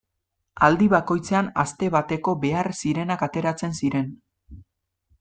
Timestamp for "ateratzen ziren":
3.31-4.13